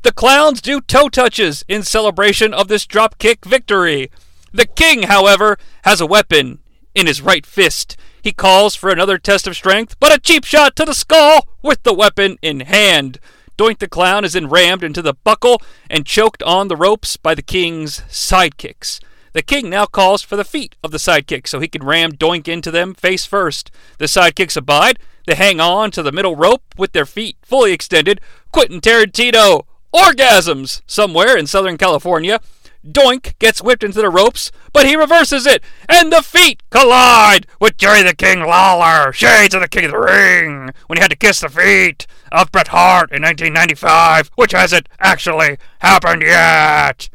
[0.00, 4.10] The clowns do toe touches in celebration of this dropkick victory.
[4.50, 6.60] The king, however, has a weapon
[6.94, 7.98] in his right fist.
[8.22, 11.82] He calls for another test of strength, but a cheap shot to the skull with
[11.82, 13.20] the weapon in hand.
[13.58, 15.60] Doink the Clown is then rammed into the buckle
[15.90, 18.98] and choked on the ropes by the king's sidekicks.
[19.34, 22.48] The king now calls for the feet of the sidekicks so he can ram Doink
[22.48, 23.70] into them face first.
[23.98, 24.98] The sidekicks abide.
[25.26, 28.20] They hang on to the middle rope with their feet fully extended.
[28.52, 29.62] Quentin Tarantino
[29.94, 32.40] orgasms somewhere in Southern California.
[32.86, 37.78] Doink gets whipped into the ropes, but he reverses it, and the feet collide with
[37.78, 41.16] Jerry the King Lawler, Shades of the King of the Ring, when he had to
[41.16, 47.08] kiss the feet of Bret Hart in 1995, which hasn't actually happened yet.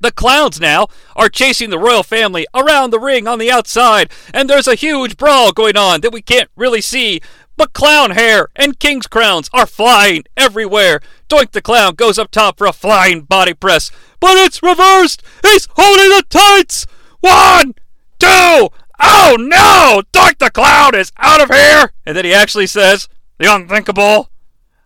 [0.00, 4.48] The clowns now are chasing the royal family around the ring on the outside, and
[4.48, 7.20] there's a huge brawl going on that we can't really see.
[7.56, 11.00] But clown hair and king's crowns are flying everywhere.
[11.28, 15.22] Doink the clown goes up top for a flying body press, but it's reversed.
[15.42, 16.86] He's holding the tights.
[17.20, 17.74] One,
[18.18, 18.68] two.
[19.00, 20.02] Oh no!
[20.12, 21.92] Doink the clown is out of here.
[22.04, 24.30] And then he actually says, "The unthinkable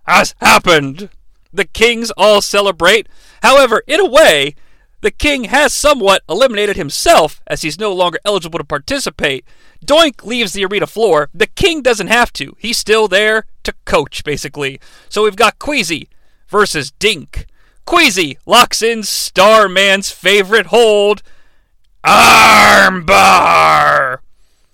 [0.06, 1.10] has happened."
[1.52, 3.08] The kings all celebrate.
[3.42, 4.54] However, in a way,
[5.00, 9.44] the king has somewhat eliminated himself as he's no longer eligible to participate.
[9.84, 11.30] Doink leaves the arena floor.
[11.32, 12.54] The king doesn't have to.
[12.58, 14.78] He's still there to coach, basically.
[15.08, 16.08] So we've got Queasy
[16.48, 17.46] versus Dink.
[17.86, 21.22] Queasy locks in Starman's favorite hold,
[22.04, 22.98] armbar.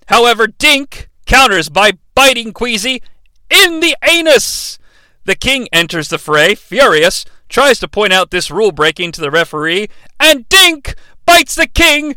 [0.07, 3.01] However, Dink counters by biting Queasy
[3.49, 4.77] in the anus.
[5.25, 9.31] The king enters the fray, furious, tries to point out this rule breaking to the
[9.31, 12.15] referee, and Dink bites the king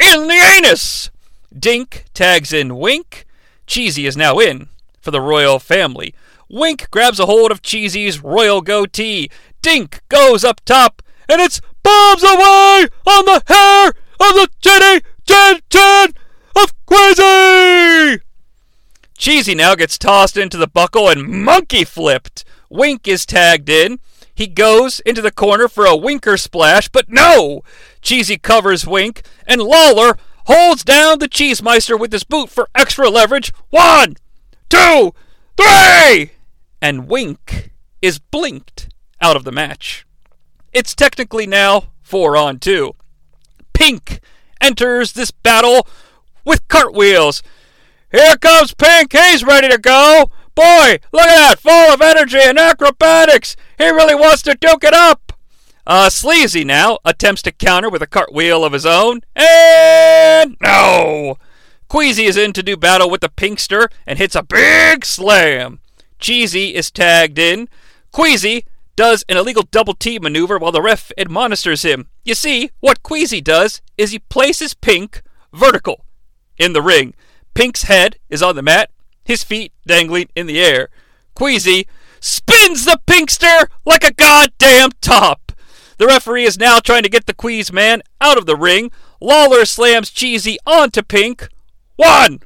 [0.00, 1.10] in the anus.
[1.56, 3.26] Dink tags in Wink.
[3.66, 4.68] Cheesy is now in
[5.00, 6.14] for the royal family.
[6.48, 9.30] Wink grabs a hold of Cheesy's royal goatee.
[9.62, 15.02] Dink goes up top, and it's bombs away on the hair of the chin
[15.70, 16.14] chin
[16.56, 18.20] of Queasy!
[19.16, 22.44] Cheesy now gets tossed into the buckle and monkey flipped.
[22.68, 24.00] Wink is tagged in.
[24.34, 27.62] He goes into the corner for a winker splash, but no!
[28.02, 30.16] Cheesy covers Wink, and Lawler
[30.46, 33.52] holds down the Cheesemeister with his boot for extra leverage.
[33.70, 34.16] One,
[34.68, 35.14] two,
[35.56, 36.32] three!
[36.82, 37.70] And Wink
[38.02, 38.88] is blinked
[39.20, 40.04] out of the match.
[40.72, 42.94] It's technically now four on two.
[43.72, 44.20] Pink
[44.60, 45.86] enters this battle
[46.44, 47.42] with cartwheels.
[48.10, 50.30] Here comes Pink, he's ready to go.
[50.54, 53.56] Boy, look at that, full of energy and acrobatics.
[53.78, 55.32] He really wants to duke it up.
[55.86, 61.36] Uh, Sleazy now attempts to counter with a cartwheel of his own, and no!
[61.88, 65.80] Queasy is in to do battle with the Pinkster and hits a big slam.
[66.18, 67.68] Cheesy is tagged in.
[68.12, 68.64] Queasy
[68.96, 72.08] does an illegal double T maneuver while the ref admonisters him.
[72.24, 76.04] You see, what Queasy does is he places Pink vertical
[76.56, 77.14] in the ring.
[77.52, 78.90] Pink's head is on the mat,
[79.24, 80.88] his feet dangling in the air.
[81.34, 81.86] Queasy
[82.24, 85.52] spins the Pinkster like a goddamn top.
[85.98, 88.90] The referee is now trying to get the Queez man out of the ring.
[89.20, 91.48] Lawler slams Cheesy onto Pink.
[91.96, 92.40] One,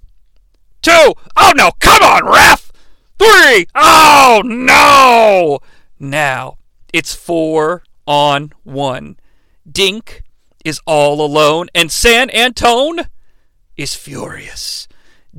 [0.83, 2.73] two, oh no, come on, ref!
[3.19, 5.61] Three, oh no!
[6.01, 6.59] Now,
[6.93, 9.17] it's four on one.
[9.71, 10.25] Dink
[10.65, 13.07] is all alone, and San Antone
[13.77, 14.89] is furious.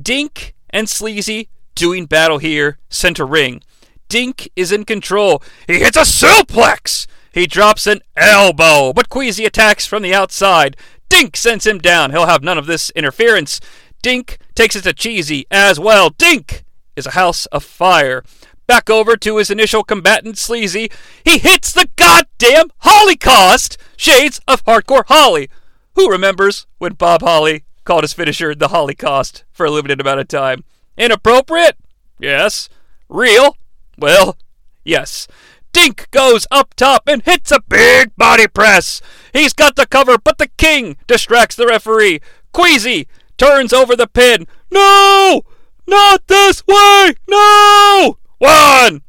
[0.00, 3.62] Dink and Sleazy doing battle here, center ring.
[4.10, 5.40] Dink is in control.
[5.68, 7.06] He hits a suplex!
[7.32, 10.76] He drops an elbow, but Queasy attacks from the outside.
[11.08, 12.10] Dink sends him down.
[12.10, 13.60] He'll have none of this interference.
[14.02, 16.10] Dink takes it to Cheesy as well.
[16.10, 16.64] Dink
[16.96, 18.24] is a house of fire.
[18.66, 20.90] Back over to his initial combatant, Sleazy.
[21.24, 23.78] He hits the goddamn Holocaust!
[23.96, 25.48] Shades of Hardcore Holly.
[25.94, 30.26] Who remembers when Bob Holly called his finisher the Holocaust for a limited amount of
[30.26, 30.64] time?
[30.96, 31.76] Inappropriate?
[32.18, 32.68] Yes.
[33.08, 33.56] Real?
[34.00, 34.36] Well,
[34.82, 35.28] yes.
[35.72, 39.00] Dink goes up top and hits a big body press.
[39.32, 42.20] He's got the cover, but the king distracts the referee.
[42.52, 44.46] Queasy turns over the pin.
[44.70, 45.42] No!
[45.86, 47.14] Not this way!
[47.28, 48.18] No!
[48.38, 49.02] One!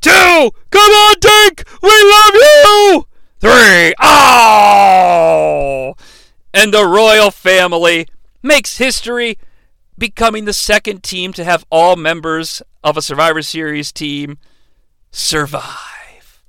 [0.00, 0.50] Two!
[0.70, 1.64] Come on, Dink!
[1.82, 3.06] We love you!
[3.40, 3.94] Three!
[4.00, 5.94] Oh!
[6.54, 8.06] And the royal family
[8.42, 9.38] makes history
[9.96, 14.38] becoming the second team to have all members of a Survivor Series team
[15.10, 16.42] survive.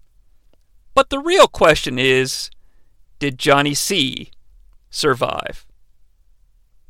[0.93, 2.49] But the real question is
[3.19, 4.31] did Jonnie Sea
[4.89, 5.65] survive?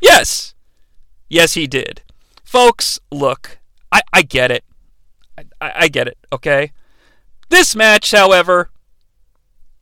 [0.02, 0.56] Yes!
[1.30, 2.02] Yes, he did.
[2.44, 3.60] Folks, look,
[3.92, 4.64] I, I get it.
[5.38, 6.72] I, I get it, okay?
[7.50, 8.70] This match, however,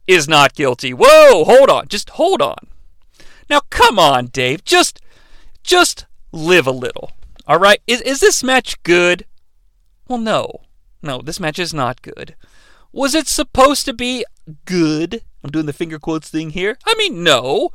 [0.07, 0.93] is not guilty.
[0.93, 1.88] Whoa, hold on.
[1.88, 2.68] Just hold on.
[3.49, 4.64] Now, come on, Dave.
[4.64, 5.01] Just,
[5.64, 7.12] just live a little.
[7.47, 7.82] All right?
[7.88, 9.26] Is, is this match good?
[10.12, 10.59] Well, no.
[11.01, 12.36] No, this match is not good.
[12.91, 14.26] Was it supposed to be
[14.66, 15.24] good?
[15.41, 16.78] I'm doing the finger quotes thing here.
[16.86, 17.70] I mean, no.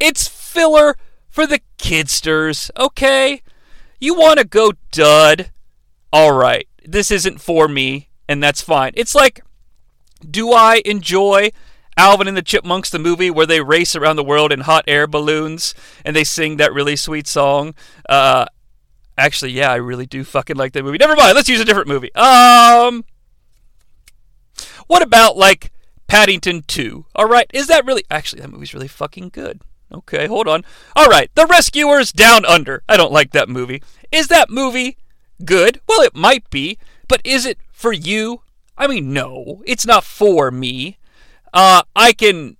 [0.00, 0.96] It's filler
[1.28, 3.42] for the kidsters, okay?
[4.00, 5.52] You want to go dud?
[6.12, 6.66] All right.
[6.84, 8.90] This isn't for me, and that's fine.
[8.96, 9.40] It's like,
[10.28, 11.52] do I enjoy
[11.96, 15.06] Alvin and the Chipmunks, the movie where they race around the world in hot air
[15.06, 15.72] balloons
[16.04, 17.76] and they sing that really sweet song?
[18.08, 18.46] Uh,
[19.20, 20.98] actually, yeah, I really do fucking like that movie.
[20.98, 21.34] Never mind.
[21.34, 22.14] Let's use a different movie.
[22.14, 23.04] Um,
[24.86, 25.70] what about like
[26.08, 27.06] Paddington 2?
[27.14, 29.60] All right, is that really actually that movie's really fucking good.
[29.92, 30.64] Okay, hold on.
[30.94, 32.82] All right, The Rescuers Down Under.
[32.88, 33.82] I don't like that movie.
[34.12, 34.96] Is that movie
[35.44, 35.80] good?
[35.88, 38.42] Well, it might be, but is it for you?
[38.78, 40.98] I mean, no, it's not for me.
[41.52, 42.56] Uh, I can,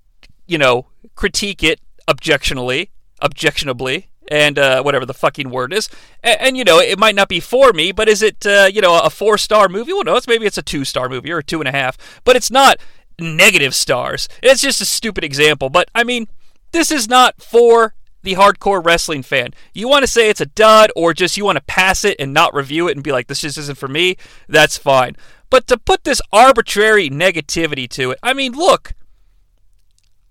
[0.47, 2.91] you know, critique it objectionably,
[3.23, 5.89] objectionably, and uh, whatever the fucking word is.
[6.23, 8.81] And, and, you know, it might not be for me, but is it, uh, you
[8.81, 9.93] know, a four star movie?
[9.93, 11.99] Well, no, it's maybe it's a two star movie or a two and a half,
[12.25, 12.79] but it's not
[13.19, 14.29] negative stars.
[14.43, 15.69] It's just a stupid example.
[15.69, 16.29] But I mean,
[16.73, 19.55] this is not for the hardcore wrestling fan.
[19.75, 22.33] You want to say it's a dud or just you want to pass it and
[22.33, 24.17] not review it and be like, this just isn't for me,
[24.49, 25.17] that's fine.
[25.49, 28.93] But to put this arbitrary negativity to it, I mean, look,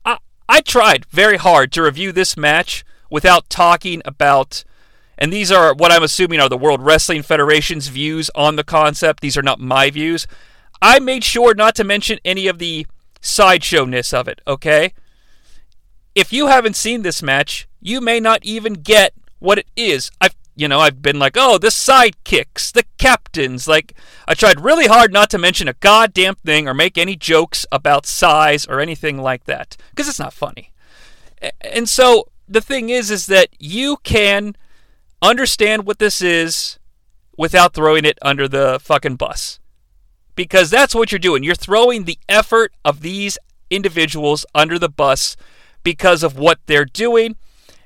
[0.06, 4.64] I, I tried very hard to review this match without talking about,
[5.18, 9.22] and these are what I'm assuming are the World Wrestling Federation's views on the concept.
[9.22, 10.28] These are not my views.
[10.82, 12.88] I made sure not to mention any of the
[13.22, 14.94] sideshowness of it, okay?
[16.16, 20.12] if you haven't seen this match, you may not even get what it is.
[20.20, 23.66] I've you know, I've been like, oh, the sidekicks, the captains.
[23.66, 23.94] Like,
[24.28, 28.06] I tried really hard not to mention a goddamn thing or make any jokes about
[28.06, 30.74] size or anything like that because it's not funny.
[31.62, 34.56] And so the thing is, is that you can
[35.22, 36.80] understand what this is
[37.38, 39.60] without throwing it under the fucking bus.
[40.36, 41.44] Because that's what you're doing.
[41.44, 43.38] You're throwing the effort of these
[43.70, 45.38] individuals under the bus
[45.84, 47.36] because of what they're doing.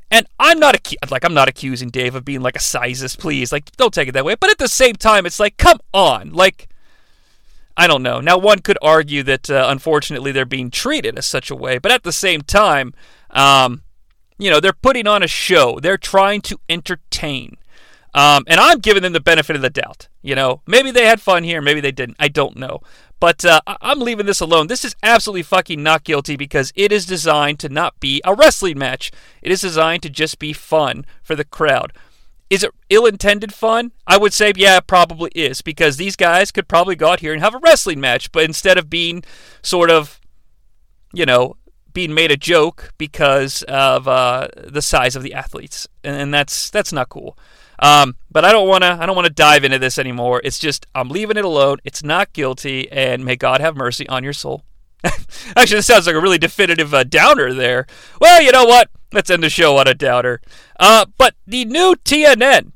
[0.09, 3.51] And I'm not acu- like I'm not accusing Dave of being like a sizist, please.
[3.51, 4.35] Like don't take it that way.
[4.35, 6.67] But at the same time, it's like come on, like
[7.75, 8.19] I don't know.
[8.19, 11.91] Now one could argue that uh, unfortunately they're being treated as such a way, but
[11.91, 12.93] at the same time,
[13.31, 13.82] um,
[14.43, 15.79] you know they're putting on a show.
[15.79, 17.57] They're trying to entertain.
[18.15, 20.07] Um, and I'm giving them the benefit of the doubt.
[20.21, 22.17] You know, maybe they had fun here, maybe they didn't.
[22.19, 22.81] I don't know.
[23.19, 24.67] But uh, I'm leaving this alone.
[24.67, 28.77] This is absolutely fucking not guilty because it is designed to not be a wrestling
[28.77, 29.11] match.
[29.41, 31.93] It is designed to just be fun for the crowd.
[32.49, 33.93] Is it ill intended fun?
[34.05, 37.33] I would say, yeah, it probably is because these guys could probably go out here
[37.33, 39.23] and have a wrestling match, but instead of being
[39.63, 40.19] sort of,
[41.13, 41.55] you know,
[41.93, 46.91] being made a joke because of uh, the size of the athletes, and that's that's
[46.91, 47.37] not cool.
[47.79, 48.97] Um, but I don't want to.
[48.99, 50.41] I don't want to dive into this anymore.
[50.43, 51.77] It's just I'm leaving it alone.
[51.83, 54.63] It's not guilty, and may God have mercy on your soul.
[55.03, 57.85] Actually, this sounds like a really definitive uh, downer there.
[58.21, 58.89] Well, you know what?
[59.11, 60.41] Let's end the show on a downer.
[60.79, 62.72] Uh, but the new TNN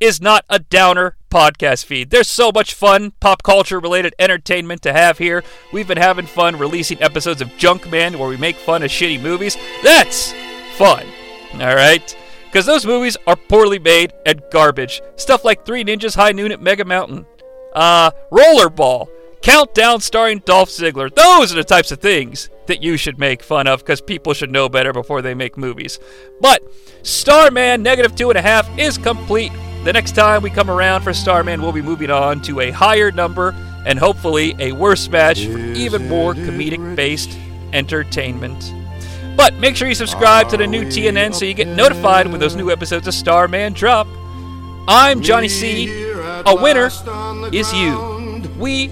[0.00, 2.10] is not a downer podcast feed.
[2.10, 5.42] There's so much fun pop culture related entertainment to have here.
[5.72, 9.56] We've been having fun releasing episodes of Junkman where we make fun of shitty movies.
[9.82, 10.32] That's
[10.76, 11.06] fun.
[11.54, 12.16] All right
[12.56, 15.02] because those movies are poorly made and garbage.
[15.16, 17.26] Stuff like Three Ninjas High Noon at Mega Mountain,
[17.74, 19.08] uh, Rollerball,
[19.42, 21.14] Countdown starring Dolph Ziggler.
[21.14, 24.50] Those are the types of things that you should make fun of because people should
[24.50, 25.98] know better before they make movies.
[26.40, 26.62] But
[27.02, 29.52] Starman Negative Two and a Half is complete.
[29.86, 33.12] The next time we come around for Starman, we'll be moving on to a higher
[33.12, 33.54] number
[33.86, 37.38] and hopefully a worse match for even more comedic based
[37.72, 38.74] entertainment.
[39.36, 42.56] But make sure you subscribe to the new TNN so you get notified when those
[42.56, 44.08] new episodes of Starman drop.
[44.88, 45.86] I'm Jonnie Sea.
[46.46, 46.90] A winner
[47.54, 48.42] is you.
[48.58, 48.88] We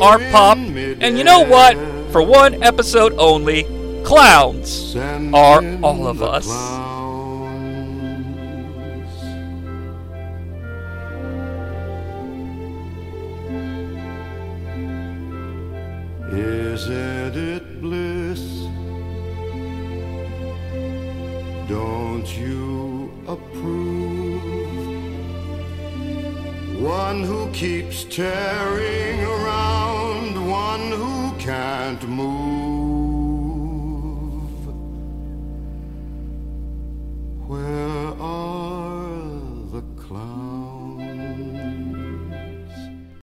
[0.00, 0.58] are Pop.
[0.58, 1.76] And you know what?
[2.12, 3.64] For one episode only,
[4.04, 6.95] clowns are all of us.
[16.76, 18.42] Isn't it bliss?
[21.70, 24.42] Don't you approve?
[26.78, 32.26] One who keeps tearing around, one who can't move.
[37.48, 38.65] Where are?